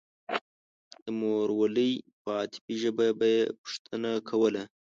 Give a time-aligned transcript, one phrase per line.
[1.03, 1.91] د مورولۍ
[2.21, 4.63] په عاطفي ژبه به يې پوښتنه کوله.